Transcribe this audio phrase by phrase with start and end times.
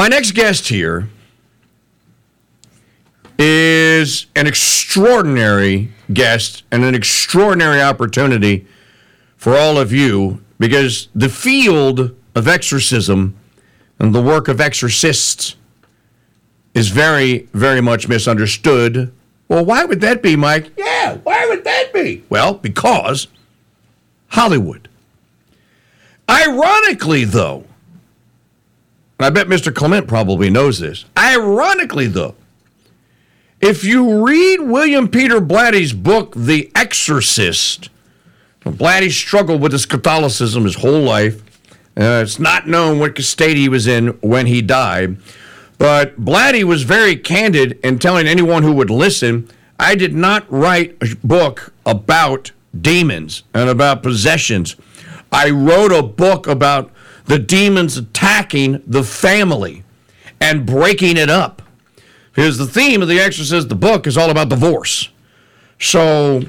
[0.00, 1.10] my next guest here
[3.38, 8.66] is an extraordinary guest and an extraordinary opportunity
[9.36, 13.36] for all of you because the field of exorcism
[13.98, 15.56] and the work of exorcists
[16.72, 19.12] is very, very much misunderstood.
[19.48, 20.72] Well, why would that be, Mike?
[20.78, 22.24] Yeah, why would that be?
[22.30, 23.26] Well, because
[24.28, 24.88] Hollywood.
[26.26, 27.66] Ironically, though,
[29.20, 29.74] and I bet Mr.
[29.74, 31.04] Clement probably knows this.
[31.14, 32.36] Ironically, though,
[33.60, 37.90] if you read William Peter Blatty's book, The Exorcist,
[38.64, 41.42] Blatty struggled with his Catholicism his whole life.
[41.98, 45.18] Uh, it's not known what state he was in when he died,
[45.76, 50.96] but Blatty was very candid in telling anyone who would listen I did not write
[51.02, 54.76] a book about demons and about possessions.
[55.30, 56.90] I wrote a book about
[57.26, 59.84] the demons attacking the family
[60.40, 61.62] and breaking it up.
[62.34, 65.10] Because the theme of The Exorcist, the book, is all about divorce.
[65.78, 66.42] So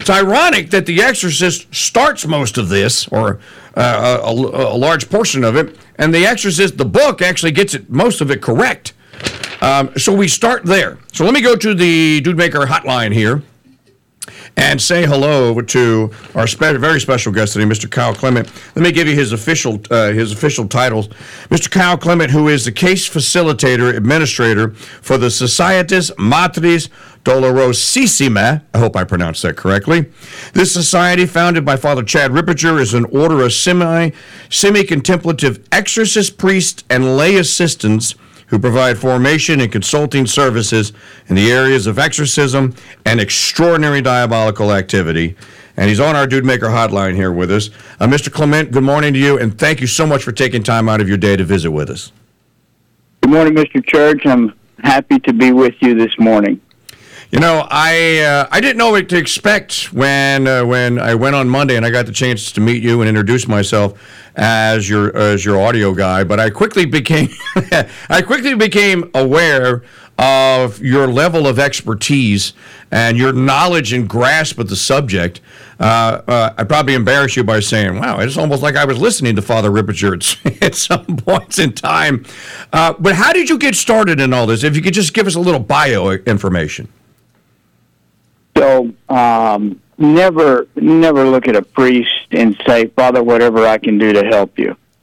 [0.00, 3.40] it's ironic that The Exorcist starts most of this, or
[3.76, 7.88] uh, a, a, large portion of it, and The Exorcist, the book, actually gets it
[7.88, 8.92] most of it correct.
[9.60, 10.98] Um, so we start there.
[11.12, 13.42] So let me go to the Dude Maker hotline here
[14.56, 17.90] and say hello to our spe- very special guest today, Mr.
[17.90, 18.50] Kyle Clement.
[18.74, 21.08] Let me give you his official uh, his official titles.
[21.48, 21.70] Mr.
[21.70, 26.88] Kyle Clement, who is the case facilitator administrator for the Societas Matris
[27.24, 28.62] Dolorosissima.
[28.72, 30.06] I hope I pronounced that correctly.
[30.54, 34.10] This society, founded by Father Chad Ripperger, is an order of semi
[34.48, 38.14] semi contemplative exorcist priests and lay assistants
[38.48, 40.92] who provide formation and consulting services
[41.28, 45.36] in the areas of exorcism and extraordinary diabolical activity.
[45.76, 47.70] And he's on our Dude Maker hotline here with us.
[48.00, 48.32] Uh, Mr.
[48.32, 51.08] Clement, good morning to you, and thank you so much for taking time out of
[51.08, 52.10] your day to visit with us.
[53.20, 53.84] Good morning, Mr.
[53.86, 54.26] Church.
[54.26, 56.60] I'm happy to be with you this morning.
[57.30, 61.36] You know, I uh, I didn't know what to expect when uh, when I went
[61.36, 64.00] on Monday and I got the chance to meet you and introduce myself
[64.34, 66.24] as your as your audio guy.
[66.24, 67.28] But I quickly became
[68.08, 69.82] I quickly became aware
[70.18, 72.54] of your level of expertise
[72.90, 75.42] and your knowledge and grasp of the subject.
[75.78, 79.36] Uh, uh, I probably embarrass you by saying, "Wow, it's almost like I was listening
[79.36, 80.16] to Father Ripperger
[80.62, 82.24] at some points in time."
[82.72, 84.64] Uh, but how did you get started in all this?
[84.64, 86.88] If you could just give us a little bio information.
[88.58, 94.12] So um, never, never look at a priest and say, "Father, whatever I can do
[94.12, 94.76] to help you."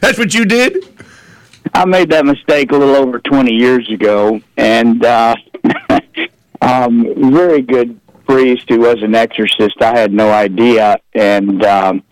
[0.00, 0.76] That's what you did.
[1.72, 5.34] I made that mistake a little over twenty years ago, and uh,
[6.60, 9.82] um, very good priest who was an exorcist.
[9.82, 12.04] I had no idea, and um,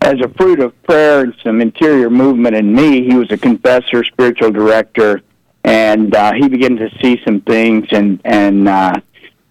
[0.00, 4.02] as a fruit of prayer and some interior movement in me, he was a confessor,
[4.02, 5.22] spiritual director
[5.70, 8.92] and uh, he began to see some things and and uh,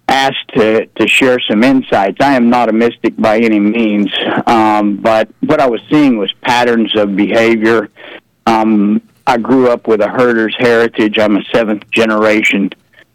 [0.10, 2.18] asked to to share some insights.
[2.20, 4.12] I am not a mystic by any means,
[4.46, 7.90] um, but what I was seeing was patterns of behavior.
[8.46, 11.18] Um, I grew up with a herder's heritage.
[11.18, 12.72] I'm a seventh generation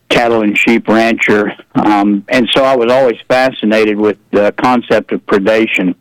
[0.08, 5.26] cattle and sheep rancher, um, and so I was always fascinated with the concept of
[5.26, 5.94] predation.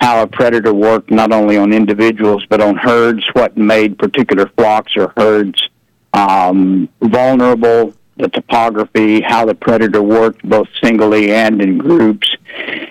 [0.00, 4.96] How a predator worked not only on individuals but on herds, what made particular flocks
[4.96, 5.68] or herds
[6.16, 12.28] um, vulnerable, the topography, how the predator worked both singly and in groups.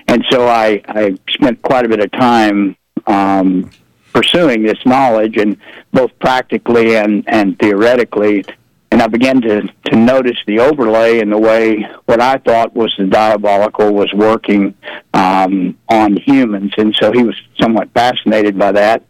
[0.08, 2.78] And so I, I spent quite a bit of time
[3.08, 3.72] um,
[4.14, 5.58] pursuing this knowledge, and
[5.92, 8.46] both practically and, and theoretically.
[8.92, 12.94] And I began to, to notice the overlay in the way what I thought was
[12.98, 14.74] the diabolical was working
[15.14, 16.72] um, on humans.
[16.78, 19.04] And so he was somewhat fascinated by that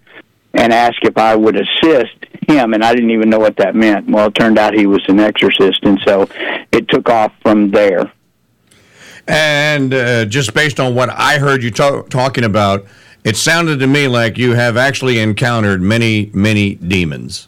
[0.55, 2.15] and asked if I would assist
[2.47, 4.09] him, and I didn't even know what that meant.
[4.09, 6.27] Well, it turned out he was an exorcist, and so
[6.71, 8.11] it took off from there.
[9.27, 12.85] And uh, just based on what I heard you talk, talking about,
[13.23, 17.47] it sounded to me like you have actually encountered many, many demons.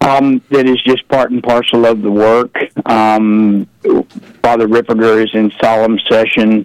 [0.00, 2.56] Um, that is just part and parcel of the work.
[2.86, 3.66] Um,
[4.42, 6.64] Father Ripperger is in solemn session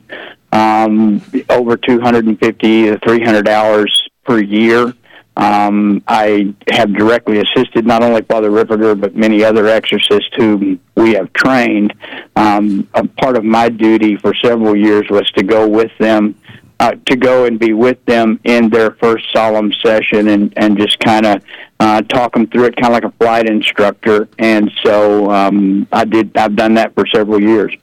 [0.53, 4.93] um, over 250 to 300 hours per year.
[5.35, 11.13] Um, I have directly assisted not only Father Ripperger, but many other exorcists whom we
[11.13, 11.93] have trained.
[12.35, 16.35] Um, a part of my duty for several years was to go with them,
[16.79, 20.99] uh, to go and be with them in their first solemn session and, and just
[20.99, 21.43] kind of
[21.79, 24.27] uh, talk them through it, kind of like a flight instructor.
[24.37, 26.37] And so um, I did.
[26.37, 27.73] I've done that for several years.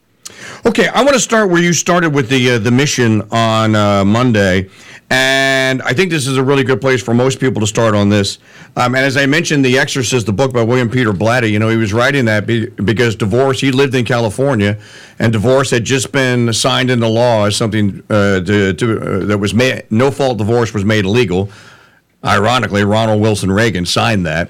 [0.66, 4.04] Okay, I want to start where you started with the uh, the mission on uh,
[4.04, 4.68] Monday,
[5.10, 8.08] And I think this is a really good place for most people to start on
[8.08, 8.38] this.
[8.76, 11.68] Um, and as I mentioned, The Exorcist, the book by William Peter Blatty, you know,
[11.68, 14.78] he was writing that because divorce, he lived in California,
[15.18, 19.38] and divorce had just been signed into law as something uh, to, to, uh, that
[19.38, 21.50] was made, no fault divorce was made illegal.
[22.24, 24.48] Ironically, Ronald Wilson Reagan signed that.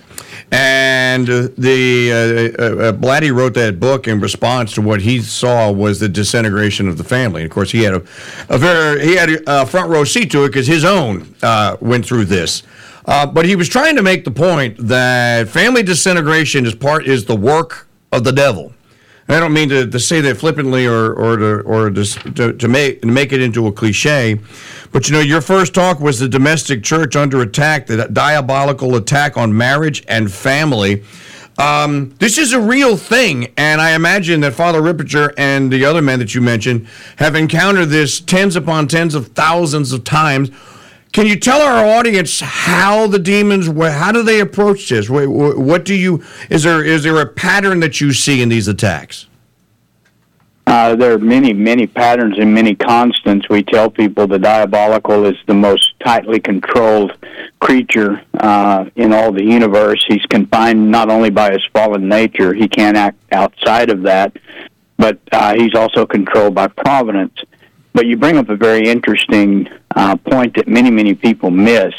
[0.52, 5.70] And the uh, uh, uh, Blatty wrote that book in response to what he saw
[5.70, 7.44] was the disintegration of the family.
[7.44, 8.02] Of course, he had a,
[8.48, 12.04] a very he had a front row seat to it because his own uh, went
[12.04, 12.64] through this.
[13.06, 17.24] Uh, but he was trying to make the point that family disintegration is part is
[17.24, 18.72] the work of the devil.
[19.30, 23.02] I don't mean to, to say that flippantly or or to or to, to make
[23.02, 24.40] to make it into a cliche,
[24.90, 29.36] but you know, your first talk was the domestic church under attack, the diabolical attack
[29.36, 31.04] on marriage and family.
[31.58, 36.00] Um, this is a real thing, and I imagine that Father Ripperger and the other
[36.00, 40.50] men that you mentioned have encountered this tens upon tens of thousands of times.
[41.12, 45.10] Can you tell our audience how the demons, how do they approach this?
[45.10, 49.26] What do you, is there, is there a pattern that you see in these attacks?
[50.68, 53.48] Uh, there are many, many patterns and many constants.
[53.48, 57.16] We tell people the diabolical is the most tightly controlled
[57.58, 60.04] creature uh, in all the universe.
[60.06, 64.36] He's confined not only by his fallen nature, he can't act outside of that,
[64.96, 67.36] but uh, he's also controlled by providence.
[67.92, 71.94] But you bring up a very interesting uh, point that many, many people miss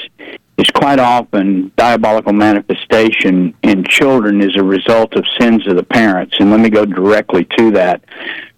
[0.58, 6.36] is quite often diabolical manifestation in children is a result of sins of the parents.
[6.40, 8.04] And let me go directly to that.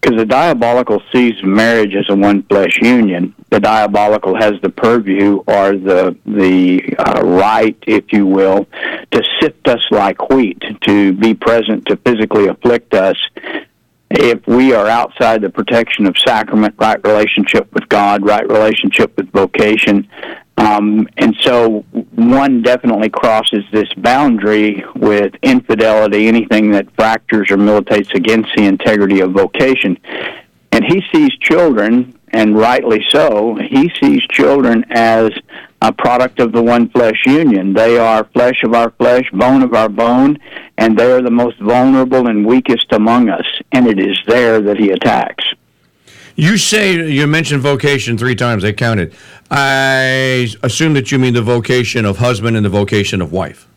[0.01, 3.33] Because the diabolical sees marriage as a one flesh union.
[3.51, 8.67] The diabolical has the purview or the the uh, right, if you will,
[9.11, 13.15] to sift us like wheat, to be present, to physically afflict us
[14.13, 19.31] if we are outside the protection of sacrament, right relationship with God, right relationship with
[19.31, 20.07] vocation,
[20.57, 21.79] um, and so
[22.15, 29.19] one definitely crosses this boundary with infidelity, anything that fractures or militates against the integrity
[29.21, 29.97] of vocation.
[30.71, 35.31] And he sees children, and rightly so, he sees children as
[35.83, 37.73] a product of the one flesh union.
[37.73, 40.39] They are flesh of our flesh, bone of our bone,
[40.77, 43.45] and they are the most vulnerable and weakest among us.
[43.71, 45.45] And it is there that he attacks.
[46.35, 48.63] You say you mentioned vocation three times.
[48.63, 49.13] I counted.
[49.51, 53.67] I assume that you mean the vocation of husband and the vocation of wife.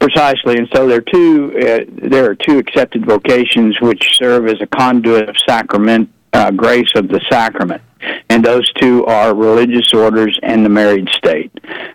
[0.00, 1.52] Precisely, and so there are two.
[1.56, 6.90] Uh, there are two accepted vocations which serve as a conduit of sacrament uh, grace
[6.94, 7.82] of the sacrament.
[8.28, 11.52] And those two are religious orders and the married state.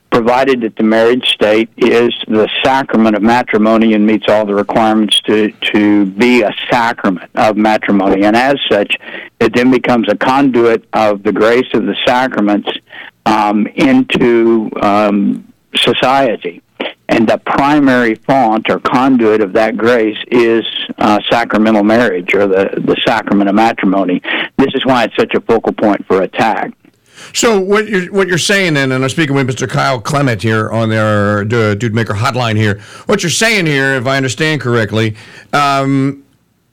[0.10, 5.20] Provided that the married state is the sacrament of matrimony and meets all the requirements
[5.22, 8.24] to, to be a sacrament of matrimony.
[8.24, 8.96] And as such,
[9.40, 12.70] it then becomes a conduit of the grace of the sacraments
[13.26, 16.62] um, into um, society
[17.10, 20.66] and the primary font or conduit of that grace is
[20.98, 24.22] uh, sacramental marriage or the, the sacrament of matrimony.
[24.58, 26.74] This is why it's such a focal point for attack.
[27.34, 29.68] So what you're what you're saying, then, and I'm speaking with Mr.
[29.68, 32.80] Kyle Clement here on their Dude Maker hotline here.
[33.08, 35.16] What you're saying here, if I understand correctly,
[35.52, 36.24] um,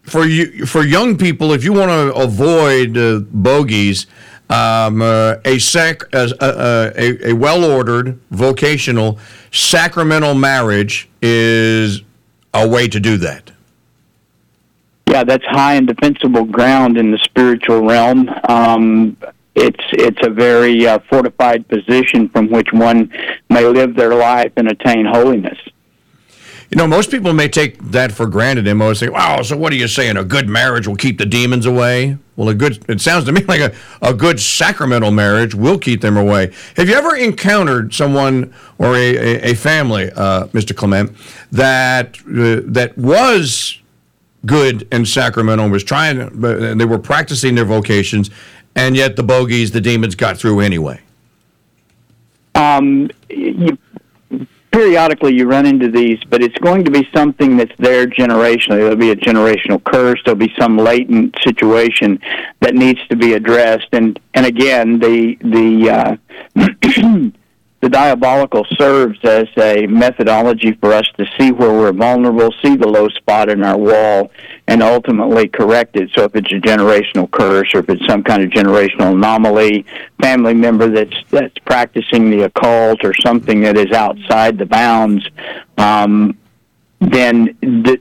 [0.02, 4.06] for you for young people, if you want to avoid uh, bogeys,
[4.50, 9.18] um, uh, a, sec, a, a, a well ordered vocational
[9.50, 12.02] sacramental marriage is
[12.52, 13.50] a way to do that.
[15.08, 18.28] Yeah, that's high and defensible ground in the spiritual realm.
[18.48, 19.16] Um,
[19.54, 23.12] it's it's a very uh, fortified position from which one
[23.48, 25.58] may live their life and attain holiness.
[26.74, 29.72] You know, most people may take that for granted and most say, wow, so what
[29.72, 30.16] are you saying?
[30.16, 32.18] A good marriage will keep the demons away?
[32.34, 36.00] Well, a good, it sounds to me like a, a good sacramental marriage will keep
[36.00, 36.52] them away.
[36.76, 40.74] Have you ever encountered someone or a, a, a family, uh, Mr.
[40.74, 41.16] Clement,
[41.52, 43.78] that, uh, that was
[44.44, 48.30] good and sacramental, and was trying, uh, they were practicing their vocations,
[48.74, 51.00] and yet the bogeys, the demons got through anyway?
[52.56, 53.78] Um, you
[54.74, 58.80] periodically you run into these, but it's going to be something that's there generationally.
[58.80, 60.20] There'll be a generational curse.
[60.24, 62.18] There'll be some latent situation
[62.58, 63.86] that needs to be addressed.
[63.92, 66.18] And and again, the the
[66.56, 67.30] uh,
[67.84, 72.88] the diabolical serves as a methodology for us to see where we're vulnerable, see the
[72.88, 74.30] low spot in our wall,
[74.66, 76.08] and ultimately correct it.
[76.14, 79.84] So if it's a generational curse or if it's some kind of generational anomaly,
[80.18, 85.28] family member that's that's practicing the occult or something that is outside the bounds,
[85.76, 86.38] um,
[87.00, 88.00] then the,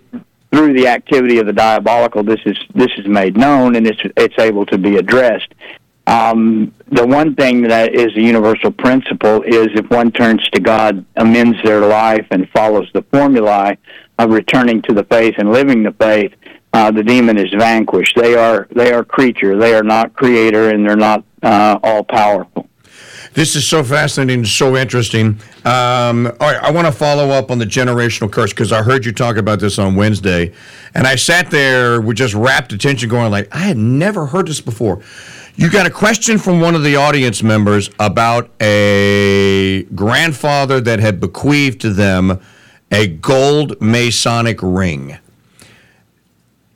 [0.50, 4.40] through the activity of the diabolical, this is this is made known and it's it's
[4.40, 5.54] able to be addressed
[6.05, 11.05] Um, the one thing that is a universal principle is if one turns to God,
[11.15, 13.77] amends their life, and follows the formulae
[14.19, 16.33] of returning to the faith and living the faith,
[16.74, 18.15] uh, the demon is vanquished.
[18.15, 19.57] They are they are creature.
[19.57, 22.67] They are not creator, and they're not uh, all powerful.
[23.33, 25.39] This is so fascinating, so interesting.
[25.65, 29.05] Um, all right, I want to follow up on the generational curse because I heard
[29.05, 30.53] you talk about this on Wednesday,
[30.93, 34.62] and I sat there with just rapt attention, going like, I had never heard this
[34.62, 35.01] before.
[35.55, 41.19] You got a question from one of the audience members about a grandfather that had
[41.19, 42.39] bequeathed to them
[42.91, 45.19] a gold Masonic ring.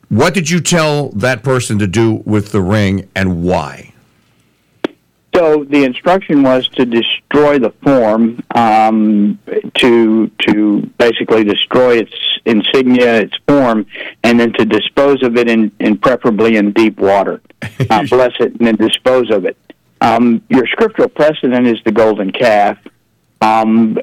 [0.08, 3.94] What did you tell that person to do with the ring and why?
[5.34, 9.40] So the instruction was to destroy the form, um,
[9.74, 13.86] to to basically destroy its insignia, its form,
[14.22, 17.40] and then to dispose of it in, in preferably in deep water.
[17.62, 19.56] Uh, bless it and then dispose of it.
[20.00, 22.78] Um, your scriptural precedent is the golden calf.
[23.40, 23.98] Um,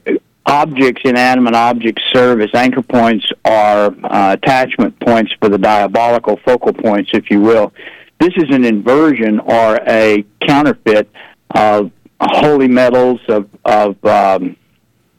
[0.45, 6.73] objects, inanimate objects, serve as anchor points or uh, attachment points for the diabolical focal
[6.73, 7.73] points, if you will.
[8.19, 11.09] This is an inversion or a counterfeit
[11.51, 14.55] of holy medals, of, of um,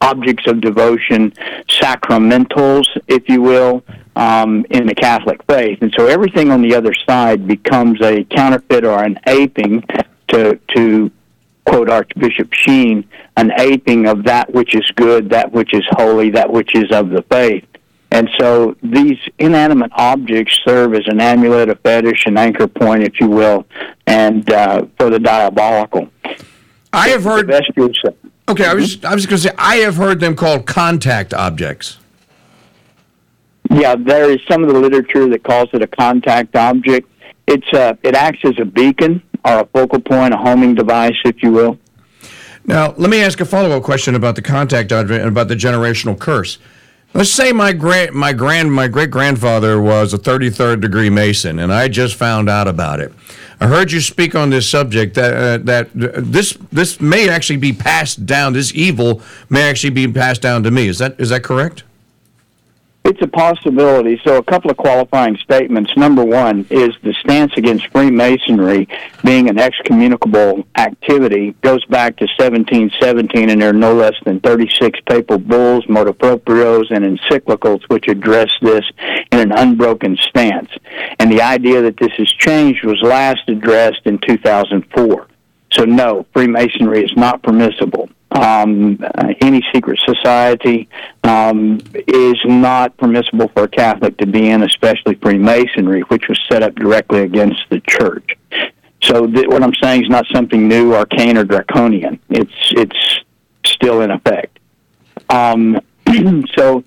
[0.00, 1.30] objects of devotion,
[1.68, 3.84] sacramentals, if you will,
[4.16, 5.78] um, in the Catholic faith.
[5.82, 9.84] And so everything on the other side becomes a counterfeit or an aping
[10.28, 11.10] to, to
[11.66, 13.06] quote Archbishop Sheen,
[13.36, 17.10] an aping of that which is good, that which is holy, that which is of
[17.10, 17.66] the faith.
[18.10, 23.20] And so these inanimate objects serve as an amulet, a fetish, an anchor point, if
[23.20, 23.66] you will,
[24.06, 26.08] and uh, for the diabolical.
[26.92, 27.50] I have heard.
[28.48, 31.98] Okay, I was I was going to say I have heard them called contact objects.
[33.70, 37.08] Yeah, there is some of the literature that calls it a contact object.
[37.46, 41.42] It's uh, it acts as a beacon or a focal point, a homing device, if
[41.42, 41.78] you will.
[42.64, 45.54] Now, let me ask a follow up question about the contact object and about the
[45.54, 46.58] generational curse.
[47.14, 51.72] Let's say my grand my grand my great grandfather was a 33rd degree Mason, and
[51.72, 53.12] I just found out about it.
[53.58, 57.72] I heard you speak on this subject that uh, that this this may actually be
[57.72, 58.52] passed down.
[58.52, 60.88] This evil may actually be passed down to me.
[60.88, 61.84] Is that is that correct?
[63.08, 64.20] It's a possibility.
[64.24, 65.96] So, a couple of qualifying statements.
[65.96, 68.88] Number one is the stance against Freemasonry
[69.22, 74.98] being an excommunicable activity goes back to 1717, and there are no less than 36
[75.08, 78.84] papal bulls, motu proprios, and encyclicals which address this
[79.30, 80.72] in an unbroken stance.
[81.20, 85.28] And the idea that this has changed was last addressed in 2004.
[85.70, 88.98] So, no, Freemasonry is not permissible um,
[89.40, 90.88] any secret society
[91.22, 96.62] um, is not permissible for a Catholic to be in, especially Freemasonry, which was set
[96.62, 98.36] up directly against the church.
[99.02, 102.18] So th- what I'm saying is not something new, arcane, or draconian.
[102.28, 103.20] It's it's
[103.64, 104.58] still in effect.
[105.28, 105.80] Um,
[106.56, 106.82] so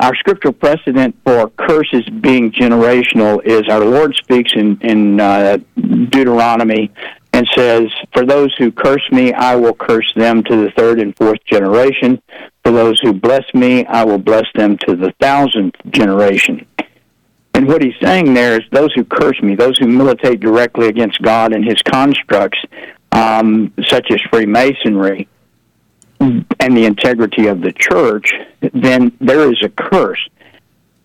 [0.00, 6.90] our scriptural precedent for curses being generational is our Lord speaks in in uh, Deuteronomy
[7.32, 11.16] and says, For those who curse me, I will curse them to the third and
[11.16, 12.20] fourth generation.
[12.64, 16.66] For those who bless me, I will bless them to the thousandth generation.
[17.54, 21.20] And what he's saying there is those who curse me, those who militate directly against
[21.22, 22.58] God and his constructs,
[23.12, 25.28] um, such as Freemasonry
[26.20, 28.32] and the integrity of the church,
[28.72, 30.20] then there is a curse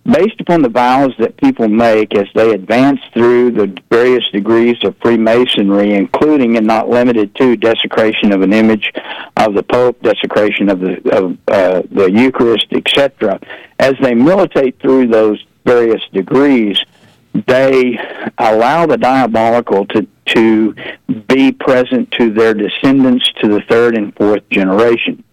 [0.10, 4.96] based upon the vows that people make as they advance through the various degrees of
[4.98, 8.92] Freemasonry, including and not limited to desecration of an image
[9.36, 13.40] of the Pope, desecration of the of uh, the Eucharist, etc.
[13.80, 16.80] As they militate through those various degrees,
[17.48, 18.00] they
[18.38, 20.76] allow the diabolical to to
[21.28, 25.24] be present to their descendants to the third and fourth generation.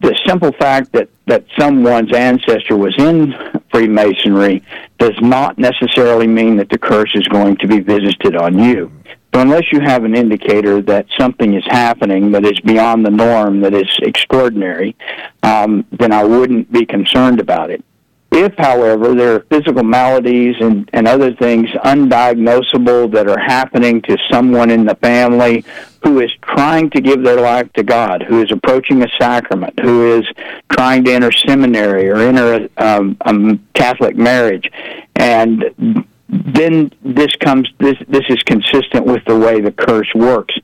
[0.00, 3.34] The simple fact that, that someone's ancestor was in
[3.70, 4.62] Freemasonry
[4.98, 8.92] does not necessarily mean that the curse is going to be visited on you.
[9.34, 13.60] So unless you have an indicator that something is happening that is beyond the norm,
[13.60, 14.96] that is extraordinary,
[15.42, 17.84] um, then I wouldn't be concerned about it.
[18.30, 24.16] If, however, there are physical maladies and, and other things undiagnosable that are happening to
[24.30, 25.64] someone in the family
[26.02, 30.18] who is trying to give their life to God, who is approaching a sacrament, who
[30.18, 30.26] is
[30.70, 34.70] trying to enter seminary or enter a, um, a Catholic marriage,
[35.16, 40.54] and then this comes this this is consistent with the way the curse works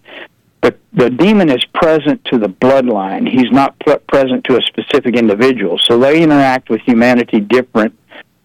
[0.65, 3.29] the, the demon is present to the bloodline.
[3.29, 5.79] He's not present to a specific individual.
[5.79, 7.97] So they interact with humanity different,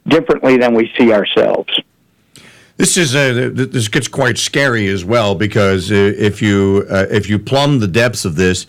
[0.06, 1.80] differently than we see ourselves.
[2.80, 7.38] This is uh, this gets quite scary as well because if you uh, if you
[7.38, 8.68] plumb the depths of this,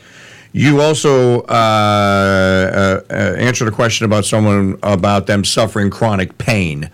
[0.51, 6.91] you also uh, uh, uh answered a question about someone about them suffering chronic pain.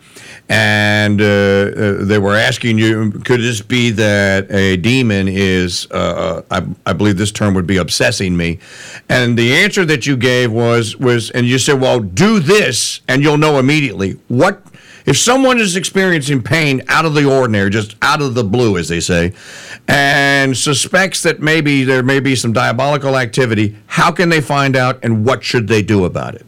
[0.50, 6.42] And uh, uh, they were asking you, could this be that a demon is, I,
[6.84, 8.60] I, believe this term would be obsessing me?
[9.08, 13.24] And the answer that you gave was, was, and you said, well, do this and
[13.24, 14.20] you'll know immediately.
[14.28, 14.62] What
[15.06, 18.88] if someone is experiencing pain out of the ordinary, just out of the blue, as
[18.88, 19.32] they say,
[19.86, 24.98] and suspects that maybe there may be some diabolical activity, how can they find out
[25.04, 26.44] and what should they do about it?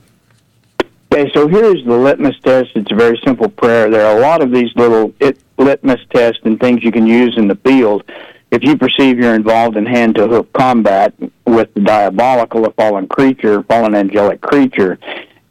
[1.12, 2.70] Okay, so here's the litmus test.
[2.74, 3.88] It's a very simple prayer.
[3.88, 7.38] There are a lot of these little it, litmus tests and things you can use
[7.38, 8.02] in the field.
[8.50, 11.14] If you perceive you're involved in hand to hoof combat
[11.46, 14.98] with the diabolical, a fallen creature, fallen angelic creature,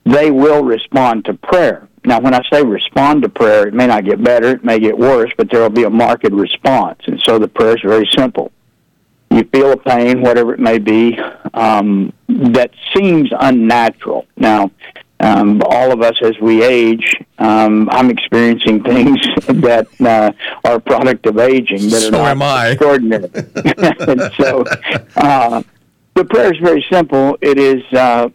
[0.05, 1.87] they will respond to prayer.
[2.06, 4.98] Now, when I say respond to prayer, it may not get better, it may get
[4.98, 7.01] worse, but there will be a marked response.
[7.06, 8.51] And so the prayer is very simple.
[9.30, 11.20] You feel a pain, whatever it may be,
[11.54, 14.25] um, that seems unnatural.
[14.38, 14.72] Now,
[15.20, 20.32] um, all of us as we age, um, I'm experiencing things that uh,
[20.63, 23.30] are a product of aging that so are not extraordinary.
[23.34, 24.63] and so,
[25.18, 25.62] uh,
[26.16, 27.38] the prayer is very simple.
[27.42, 28.30] It is uh,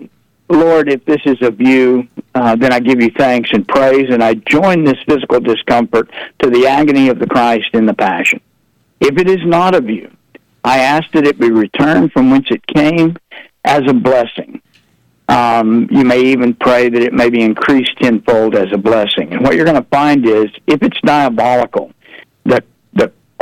[0.52, 4.22] Lord, if this is of you, uh, then I give you thanks and praise, and
[4.22, 8.40] I join this physical discomfort to the agony of the Christ in the Passion.
[9.00, 10.10] If it is not of you,
[10.64, 13.16] I ask that it be returned from whence it came
[13.64, 14.62] as a blessing.
[15.28, 19.32] Um, you may even pray that it may be increased tenfold as a blessing.
[19.32, 21.92] And what you're going to find is, if it's diabolical,
[22.44, 22.62] the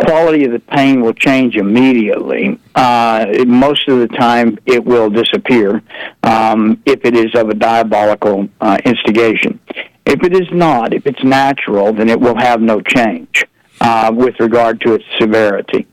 [0.04, 2.58] quality of the pain will change immediately.
[2.74, 5.82] Uh, most of the time, it will disappear
[6.22, 9.58] um, if it is of a diabolical uh, instigation.
[10.06, 13.44] If it is not, if it's natural, then it will have no change
[13.80, 15.86] uh, with regard to its severity.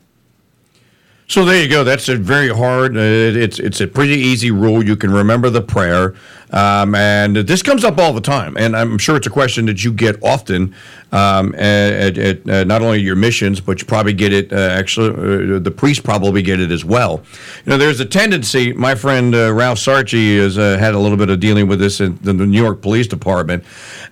[1.30, 1.84] So there you go.
[1.84, 2.96] That's a very hard.
[2.96, 4.82] Uh, it's it's a pretty easy rule.
[4.82, 6.16] You can remember the prayer,
[6.52, 8.56] um, and this comes up all the time.
[8.56, 10.74] And I'm sure it's a question that you get often
[11.12, 14.54] um, at, at uh, not only your missions, but you probably get it.
[14.54, 17.22] Uh, actually, uh, the priests probably get it as well.
[17.66, 18.72] You know, there's a tendency.
[18.72, 22.00] My friend uh, Ralph Sarchie has uh, had a little bit of dealing with this
[22.00, 23.66] in the New York Police Department,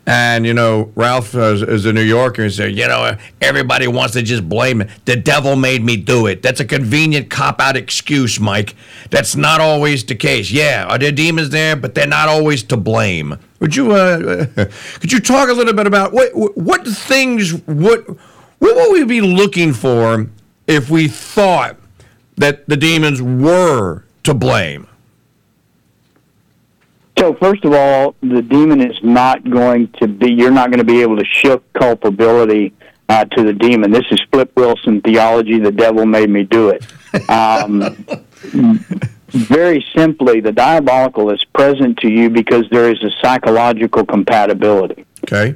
[0.08, 4.14] and, you know, Ralph is, is a New Yorker and said, you know, everybody wants
[4.14, 4.90] to just blame it.
[5.06, 6.44] The devil made me do it.
[6.44, 8.76] That's a convenient cop out excuse, Mike.
[9.10, 10.52] That's not always the case.
[10.52, 11.76] Yeah, are there demons there?
[11.76, 13.38] But they're not always to blame.
[13.60, 14.46] Would you, uh,
[15.00, 18.08] could you talk a little bit about what, what things, what,
[18.60, 20.28] what would we be looking for
[20.68, 21.78] if we thought
[22.38, 24.88] that the demons were to blame?
[27.18, 30.32] So first of all, the demon is not going to be.
[30.32, 32.74] You're not going to be able to shift culpability
[33.08, 33.92] uh, to the demon.
[33.92, 35.60] This is Flip Wilson theology.
[35.60, 36.86] The devil made me do it.
[37.30, 38.06] Um,
[39.30, 45.06] very simply, the diabolical is present to you because there is a psychological compatibility.
[45.24, 45.56] Okay.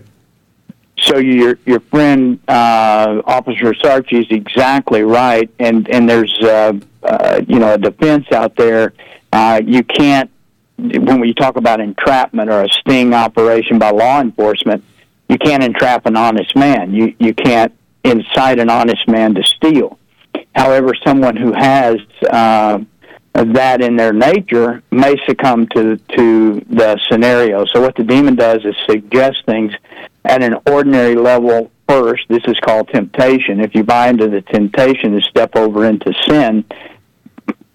[1.02, 7.42] So your your friend uh, Officer Sarchie is exactly right, and and there's uh, uh,
[7.48, 8.94] you know a defense out there.
[9.32, 10.30] Uh, you can't
[10.80, 14.84] when we talk about entrapment or a sting operation by law enforcement,
[15.28, 16.94] you can't entrap an honest man.
[16.94, 20.00] You you can't incite an honest man to steal.
[20.56, 21.98] However, someone who has
[22.30, 22.80] uh,
[23.34, 27.66] that in their nature may succumb to to the scenario.
[27.66, 29.74] So what the demon does is suggest things
[30.26, 32.24] at an ordinary level first.
[32.30, 33.60] This is called temptation.
[33.60, 36.66] If you buy into the temptation to step over into sin,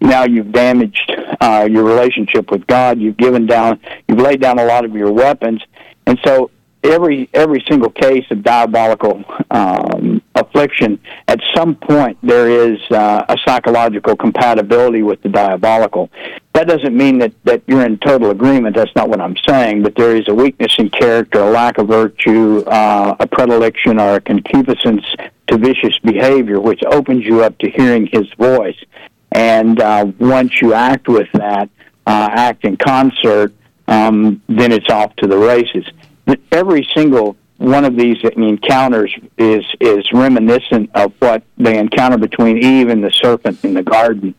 [0.05, 3.01] now you've damaged uh, your relationship with God.
[3.01, 5.62] You've given down, you've laid down a lot of your weapons,
[6.07, 6.51] and so
[6.85, 13.37] every every single case of diabolical um, affliction, at some point there is uh, a
[13.45, 16.11] psychological compatibility with the diabolical.
[16.53, 18.77] That doesn't mean that that you're in total agreement.
[18.77, 19.83] That's not what I'm saying.
[19.83, 24.17] But there is a weakness in character, a lack of virtue, uh, a predilection, or
[24.17, 25.05] a concupiscence
[25.49, 28.79] to vicious behavior, which opens you up to hearing His voice.
[29.35, 31.68] And uh, once you act with that,
[32.07, 33.53] uh, act in concert,
[33.88, 35.85] um, then it's off to the races.
[36.51, 42.88] Every single one of these encounters is is reminiscent of what they encounter between Eve
[42.88, 44.35] and the serpent in the garden.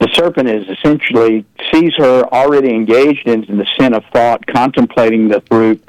[0.00, 5.40] The serpent is essentially sees her already engaged in the sin of thought, contemplating the
[5.42, 5.82] fruit,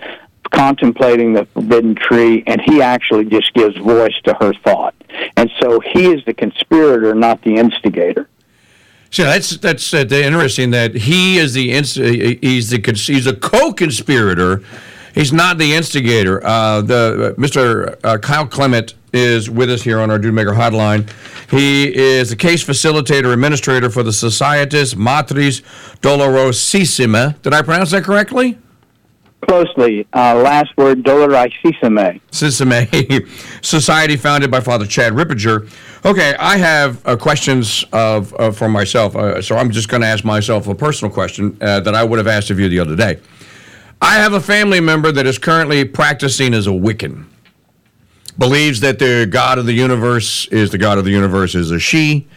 [0.52, 4.96] contemplating the forbidden tree, and he actually just gives voice to her thought.
[5.38, 8.28] And so he is the conspirator, not the instigator.
[9.12, 14.64] So that's that's uh, interesting that he is the inst- he's the he's a co-conspirator.
[15.16, 16.46] He's not the instigator.
[16.46, 18.00] Uh, the uh, Mr.
[18.04, 21.10] Uh, Kyle Clement is with us here on our Dude Hotline.
[21.50, 25.62] He is a case facilitator administrator for the Societas Matris
[26.02, 27.42] Dolorosissima.
[27.42, 28.60] Did I pronounce that correctly?
[29.42, 30.06] Closely.
[30.14, 32.20] Uh, last word, Dolorosissime.
[32.32, 35.70] Sissime, society founded by Father Chad Ripperger.
[36.06, 40.08] Okay, I have uh, questions of, uh, for myself, uh, so I'm just going to
[40.08, 42.96] ask myself a personal question uh, that I would have asked of you the other
[42.96, 43.20] day.
[44.02, 47.26] I have a family member that is currently practicing as a Wiccan.
[48.38, 51.80] Believes that the God of the universe is the God of the universe is a
[51.80, 52.28] she.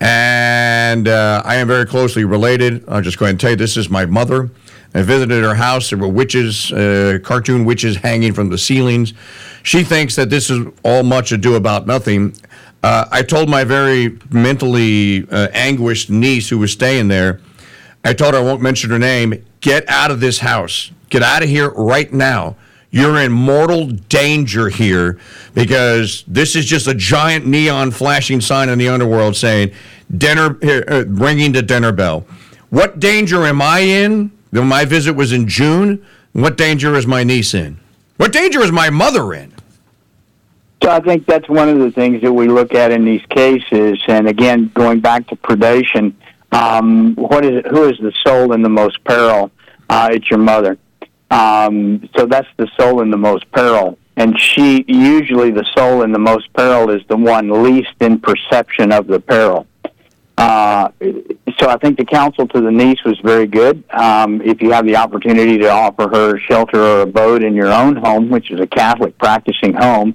[0.00, 2.84] And uh, I am very closely related.
[2.88, 4.50] I'll just go ahead and tell you this is my mother.
[4.94, 5.90] I visited her house.
[5.90, 9.14] There were witches, uh, cartoon witches hanging from the ceilings.
[9.62, 12.34] She thinks that this is all much ado about nothing.
[12.82, 17.40] Uh, I told my very mentally uh, anguished niece who was staying there,
[18.04, 20.90] I told her I won't mention her name, get out of this house.
[21.10, 22.56] Get out of here right now.
[22.90, 25.18] You're in mortal danger here
[25.54, 29.72] because this is just a giant neon flashing sign in the underworld saying,
[30.16, 32.26] dinner, uh, ringing the dinner bell.
[32.70, 34.32] What danger am I in?
[34.52, 36.04] My visit was in June.
[36.32, 37.78] What danger is my niece in?
[38.16, 39.52] What danger is my mother in?
[40.82, 44.00] So I think that's one of the things that we look at in these cases.
[44.08, 46.14] And again, going back to predation,
[46.52, 49.50] um, what is who is the soul in the most peril?
[49.88, 50.78] Uh, it's your mother.
[51.30, 53.98] Um, so that's the soul in the most peril.
[54.16, 58.92] And she, usually the soul in the most peril is the one least in perception
[58.92, 59.66] of the peril.
[60.40, 60.90] Uh,
[61.58, 63.84] so I think the counsel to the niece was very good.
[63.90, 67.96] Um, if you have the opportunity to offer her shelter or abode in your own
[67.96, 70.14] home, which is a Catholic practicing home,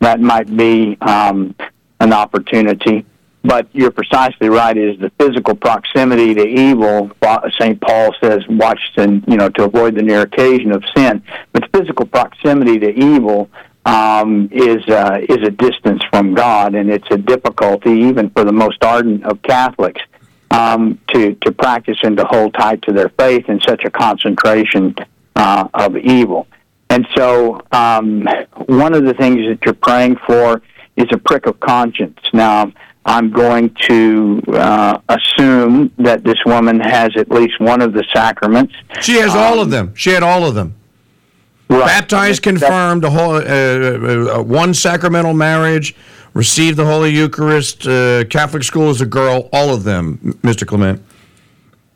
[0.00, 1.54] that might be um,
[2.00, 3.06] an opportunity.
[3.44, 4.76] But you're precisely right.
[4.76, 7.10] Is the physical proximity to evil?
[7.58, 11.22] Saint Paul says, "Watch and you know to avoid the near occasion of sin."
[11.54, 13.48] But physical proximity to evil
[13.84, 18.52] um, is uh, is a distance from God, and it's a difficulty even for the
[18.52, 20.00] most ardent of Catholics
[20.50, 24.94] um, to to practice and to hold tight to their faith in such a concentration
[25.36, 26.46] uh, of evil.
[26.90, 28.28] And so, um,
[28.66, 30.60] one of the things that you're praying for
[30.96, 32.18] is a prick of conscience.
[32.34, 32.70] Now,
[33.04, 38.74] I'm going to uh, assume that this woman has at least one of the sacraments.
[39.00, 39.94] She has all of um, them.
[39.94, 40.74] She had all of them.
[41.72, 41.86] Right.
[41.86, 45.94] Baptized, confirmed, a whole, uh, uh, uh, one sacramental marriage,
[46.34, 50.66] received the Holy Eucharist, uh, Catholic school as a girl, all of them, Mr.
[50.66, 51.02] Clement.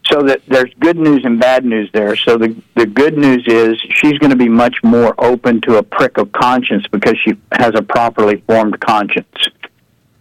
[0.06, 2.16] So that there's good news and bad news there.
[2.16, 5.82] So the the good news is she's going to be much more open to a
[5.82, 9.48] prick of conscience because she has a properly formed conscience.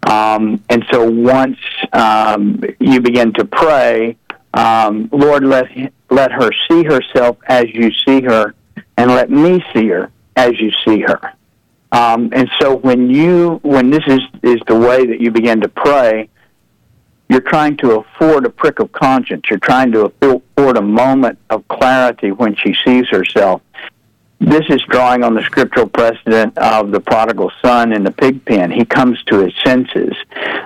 [0.07, 1.59] Um, and so once
[1.93, 4.17] um, you begin to pray,
[4.55, 5.67] um, Lord, let
[6.09, 8.55] let her see herself as you see her
[8.97, 11.33] and let me see her as you see her.
[11.91, 15.69] Um, and so when you when this is is the way that you begin to
[15.69, 16.29] pray,
[17.29, 19.43] you're trying to afford a prick of conscience.
[19.49, 23.61] You're trying to afford a moment of clarity when she sees herself.
[24.39, 28.69] This is drawing on the scriptural precedent of the prodigal son in the pig pen.
[28.69, 30.13] He comes to his senses.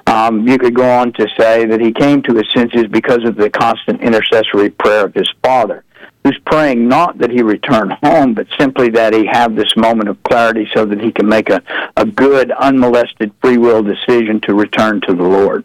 [0.07, 3.35] Um, you could go on to say that he came to his senses because of
[3.35, 5.83] the constant intercessory prayer of his father
[6.23, 10.21] who's praying not that he return home, but simply that he have this moment of
[10.23, 11.62] clarity so that he can make a,
[11.95, 15.63] a good, unmolested free will decision to return to the Lord.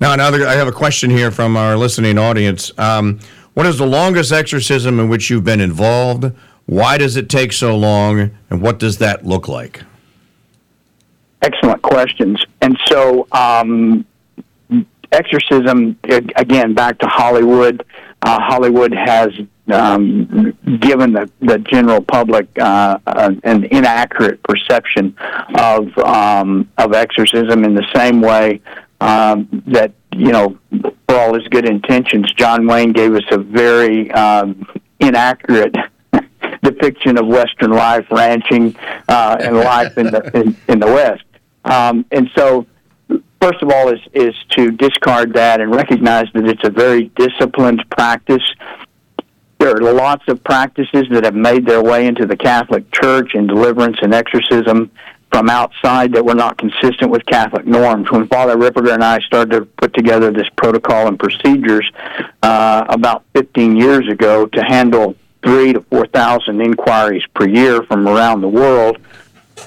[0.00, 2.70] Now, another, I have a question here from our listening audience.
[2.78, 3.20] Um,
[3.54, 6.32] what is the longest exorcism in which you've been involved?
[6.66, 8.30] Why does it take so long?
[8.50, 9.82] And what does that look like?
[11.42, 12.42] Excellent questions.
[12.60, 14.04] And so, um,
[15.12, 17.84] exorcism, again, back to Hollywood
[18.22, 19.28] uh, Hollywood has
[19.72, 25.16] um, given the, the general public uh, uh, an inaccurate perception
[25.58, 28.60] of um, of exorcism in the same way
[29.00, 30.58] um, that you know,
[31.08, 34.66] for all his good intentions, John Wayne gave us a very um,
[34.98, 35.74] inaccurate
[36.62, 38.74] depiction of Western life, ranching,
[39.08, 41.24] uh, and life in the in, in the West.
[41.64, 42.66] Um, and so
[43.40, 47.82] first of all is is to discard that and recognize that it's a very disciplined
[47.90, 48.42] practice.
[49.58, 53.46] There are lots of practices that have made their way into the Catholic Church in
[53.46, 54.90] deliverance and exorcism
[55.32, 58.10] from outside that were not consistent with Catholic norms.
[58.10, 61.90] When Father Ripperger and I started to put together this protocol and procedures
[62.42, 68.40] uh, about 15 years ago to handle three to 4,000 inquiries per year from around
[68.40, 68.98] the world,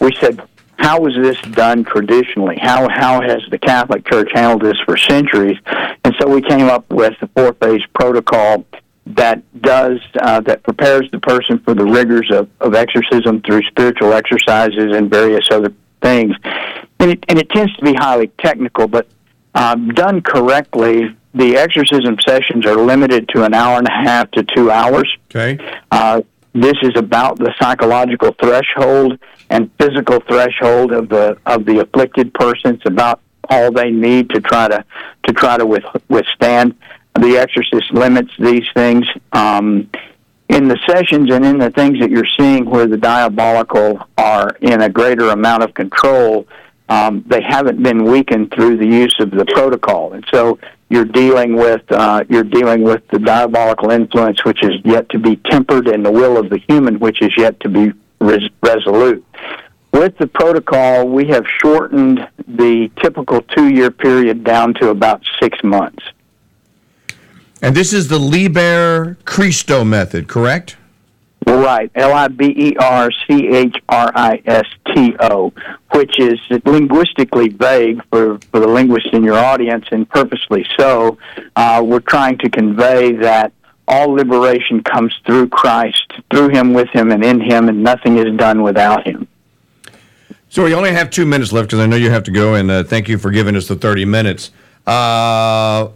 [0.01, 0.41] we said
[0.79, 2.57] how was this done traditionally?
[2.59, 5.57] How how has the Catholic Church handled this for centuries?
[6.05, 8.65] And so we came up with the four phase protocol
[9.05, 14.13] that does uh, that prepares the person for the rigors of, of exorcism through spiritual
[14.13, 16.33] exercises and various other things,
[16.99, 18.87] and it, and it tends to be highly technical.
[18.87, 19.07] But
[19.55, 24.43] um, done correctly, the exorcism sessions are limited to an hour and a half to
[24.55, 25.13] two hours.
[25.29, 25.59] Okay.
[25.91, 26.21] Uh,
[26.53, 32.75] this is about the psychological threshold and physical threshold of the of the afflicted person.
[32.75, 34.85] It's about all they need to try to
[35.27, 36.75] to try to with, withstand.
[37.19, 39.05] The exorcist limits these things.
[39.33, 39.89] Um,
[40.47, 44.81] in the sessions and in the things that you're seeing where the diabolical are in
[44.81, 46.47] a greater amount of control,
[46.89, 50.57] um, they haven't been weakened through the use of the protocol, and so
[50.89, 55.35] you're dealing with uh, you're dealing with the diabolical influence, which is yet to be
[55.35, 59.25] tempered, and the will of the human, which is yet to be res- resolute.
[59.91, 66.03] With the protocol, we have shortened the typical two-year period down to about six months.
[67.61, 70.77] And this is the Liber Christo method, correct?
[71.45, 75.51] Right, L I B E R C H R I S T O,
[75.93, 81.17] which is linguistically vague for, for the linguist in your audience, and purposely so.
[81.55, 83.51] Uh, we're trying to convey that
[83.89, 88.37] all liberation comes through Christ, through Him, with Him, and in Him, and nothing is
[88.37, 89.27] done without Him.
[90.47, 92.71] So we only have two minutes left because I know you have to go, and
[92.71, 94.51] uh, thank you for giving us the 30 minutes.
[94.87, 95.89] Uh,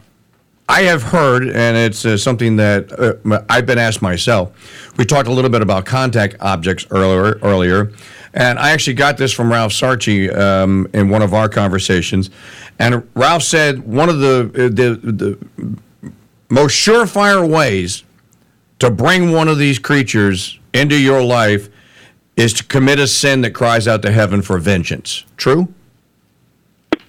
[0.70, 4.52] I have heard, and it's uh, something that uh, I've been asked myself.
[4.98, 7.92] We talked a little bit about contact objects earlier, earlier,
[8.34, 12.30] and I actually got this from Ralph Sarchie um, in one of our conversations.
[12.80, 15.78] And Ralph said one of the uh, the, the
[16.54, 18.04] most surefire ways
[18.78, 21.68] to bring one of these creatures into your life
[22.36, 25.26] is to commit a sin that cries out to heaven for vengeance.
[25.36, 25.74] True?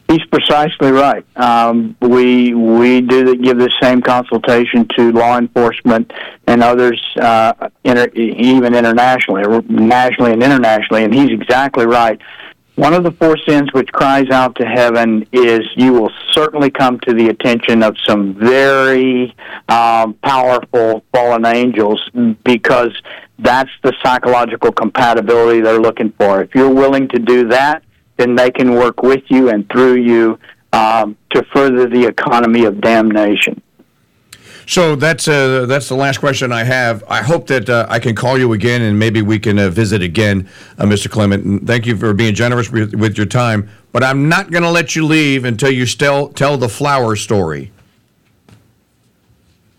[0.08, 1.24] He's precisely right.
[1.36, 6.12] Um, we we do give the same consultation to law enforcement
[6.46, 11.04] and others, uh, inter, even internationally, nationally and internationally.
[11.04, 12.20] And he's exactly right.
[12.76, 16.98] One of the four sins which cries out to heaven is you will certainly come
[17.00, 19.34] to the attention of some very
[19.68, 22.10] um, powerful fallen angels
[22.44, 22.90] because
[23.38, 26.42] that's the psychological compatibility they're looking for.
[26.42, 27.84] If you're willing to do that,
[28.16, 30.38] then they can work with you and through you
[30.72, 33.62] um, to further the economy of damnation.
[34.66, 37.04] So that's uh, that's the last question I have.
[37.08, 40.02] I hope that uh, I can call you again and maybe we can uh, visit
[40.02, 40.48] again,
[40.78, 41.10] uh, Mr.
[41.10, 41.44] Clement.
[41.44, 43.68] And thank you for being generous with, with your time.
[43.92, 47.70] But I'm not going to let you leave until you still tell the flower story.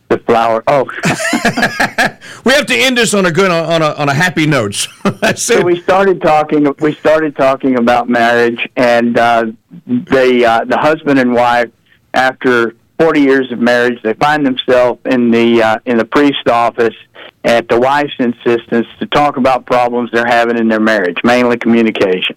[0.08, 0.64] The flower.
[0.68, 0.84] Oh,
[2.46, 4.88] we have to end this on a good on a on a happy note.
[5.36, 6.74] so we started talking.
[6.80, 9.46] We started talking about marriage, and uh,
[9.88, 11.72] the uh, the husband and wife,
[12.14, 16.96] after 40 years of marriage, they find themselves in the uh, in the priest office
[17.44, 22.36] at the wife's insistence to talk about problems they're having in their marriage, mainly communication.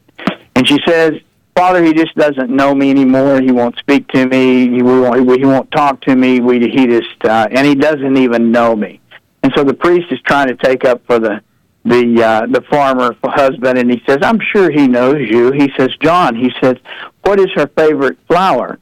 [0.57, 1.13] And she says,
[1.55, 3.41] "Father, he just doesn't know me anymore.
[3.41, 4.69] He won't speak to me.
[4.69, 6.41] He won't, he won't talk to me.
[6.41, 9.01] We, he just uh, and he doesn't even know me."
[9.43, 11.41] And so the priest is trying to take up for the
[11.85, 15.91] the uh, the farmer husband, and he says, "I'm sure he knows you." He says,
[16.01, 16.77] "John," he says,
[17.23, 18.79] "What is her favorite flower?"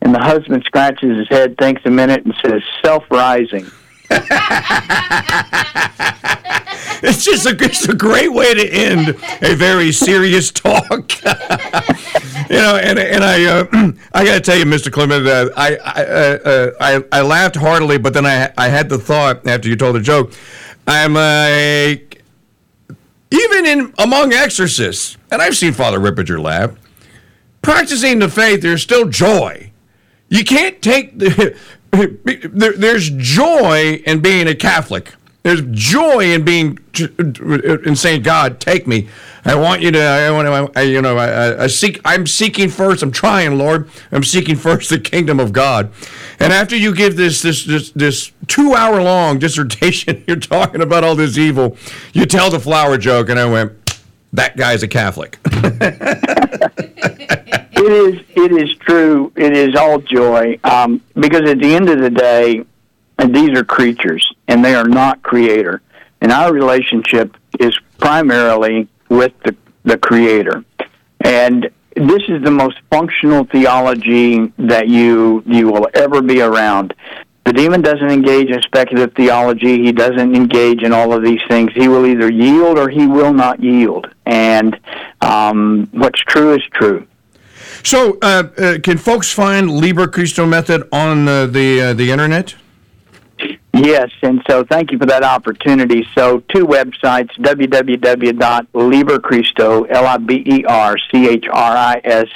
[0.00, 3.66] And the husband scratches his head, thinks a minute, and says, self rising.
[7.02, 9.10] it's just a, it's a great way to end
[9.42, 11.22] a very serious talk.
[11.24, 13.66] you know, and and I uh,
[14.14, 14.90] I got to tell you, Mr.
[14.90, 18.98] Clement, uh, I I, uh, I I laughed heartily, but then I I had the
[18.98, 20.32] thought after you told the joke.
[20.86, 22.22] I'm like,
[23.30, 26.72] even in among exorcists, and I've seen Father Ripperger laugh.
[27.60, 29.67] Practicing the faith, there's still joy
[30.28, 31.56] you can't take the.
[32.76, 35.14] There's joy in being a Catholic.
[35.42, 39.08] There's joy in being in saying, "God, take me.
[39.44, 39.98] I want you to.
[39.98, 40.78] I want to.
[40.78, 41.16] I, you know.
[41.16, 42.00] I, I seek.
[42.04, 43.02] I'm seeking first.
[43.02, 43.88] I'm trying, Lord.
[44.12, 45.90] I'm seeking first the kingdom of God."
[46.38, 51.04] And after you give this this this, this two hour long dissertation, you're talking about
[51.04, 51.78] all this evil.
[52.12, 53.72] You tell the flower joke, and I went,
[54.34, 55.38] "That guy's a Catholic."
[57.88, 59.32] it is it is true.
[59.34, 62.64] It is all joy um, because at the end of the day,
[63.26, 65.80] these are creatures and they are not creator.
[66.20, 70.64] And our relationship is primarily with the, the creator.
[71.20, 76.94] And this is the most functional theology that you you will ever be around.
[77.46, 79.82] The demon doesn't engage in speculative theology.
[79.82, 81.72] He doesn't engage in all of these things.
[81.74, 84.06] He will either yield or he will not yield.
[84.26, 84.78] And
[85.22, 87.06] um, what's true is true.
[87.82, 92.54] So, uh, uh, can folks find Liber Christo method on uh, the uh, the internet?
[93.72, 96.04] Yes, and so thank you for that opportunity.
[96.14, 102.26] So, two websites www.liberchristo, L I B E R C H R I S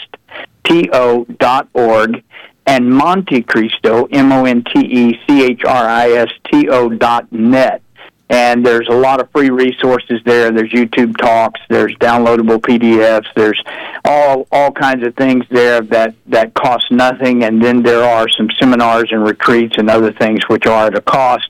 [0.65, 2.23] T O dot org,
[2.67, 7.33] and Montechristo, M O N T E C H R I S T O dot
[7.33, 7.83] net
[8.31, 10.51] and there's a lot of free resources there.
[10.51, 13.63] There's YouTube talks, there's downloadable PDFs, there's
[14.05, 18.49] all all kinds of things there that that cost nothing, and then there are some
[18.59, 21.49] seminars and retreats and other things which are at a cost.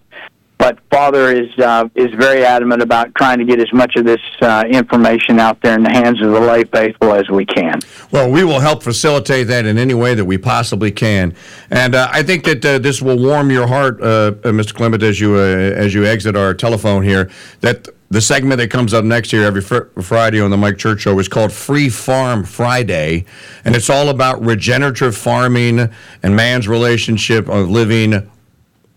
[0.63, 4.21] But Father is uh, is very adamant about trying to get as much of this
[4.41, 7.81] uh, information out there in the hands of the lay faithful as we can.
[8.13, 11.35] Well, we will help facilitate that in any way that we possibly can,
[11.73, 14.73] and uh, I think that uh, this will warm your heart, uh, uh, Mr.
[14.73, 17.29] Clement, as you as you exit our telephone here.
[17.63, 21.01] That the segment that comes up next here every fr- Friday on the Mike Church
[21.01, 23.25] Show is called Free Farm Friday,
[23.65, 25.91] and it's all about regenerative farming
[26.23, 28.31] and man's relationship of living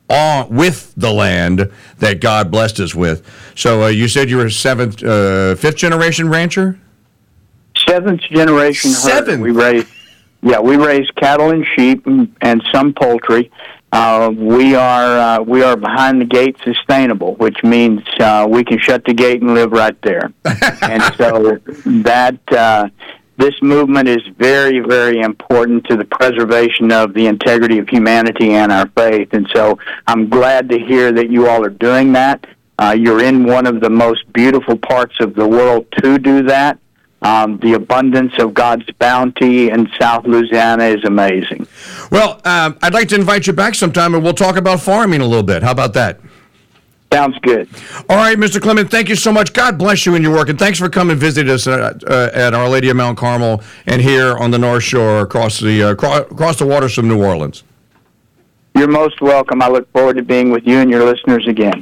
[0.10, 3.26] on with the land that God blessed us with.
[3.56, 6.80] So uh, you said you were seventh, uh, fifth generation rancher.
[7.88, 8.92] Seventh generation.
[8.92, 9.42] Seven.
[9.42, 9.86] We raise,
[10.42, 13.52] yeah, we raise cattle and sheep and, and some poultry.
[13.92, 18.78] Uh, we are uh, we are behind the gate sustainable, which means uh, we can
[18.78, 20.34] shut the gate and live right there.
[20.82, 22.90] and so that uh,
[23.38, 28.72] this movement is very, very important to the preservation of the integrity of humanity and
[28.72, 29.34] our faith.
[29.34, 32.46] And so I'm glad to hear that you all are doing that.
[32.78, 36.80] Uh, you're in one of the most beautiful parts of the world to do that.
[37.22, 41.68] Um, the abundance of God's bounty in South Louisiana is amazing.
[42.12, 45.26] Well, um, I'd like to invite you back sometime and we'll talk about farming a
[45.26, 45.64] little bit.
[45.64, 46.20] How about that?
[47.16, 47.70] Sounds good.
[48.10, 48.62] All right, Mr.
[48.62, 49.54] Clement, thank you so much.
[49.54, 52.30] God bless you in your work, and thanks for coming and visiting us uh, uh,
[52.34, 55.92] at Our Lady of Mount Carmel and here on the North Shore across the uh,
[55.92, 57.64] across the waters from New Orleans.
[58.76, 59.62] You're most welcome.
[59.62, 61.82] I look forward to being with you and your listeners again.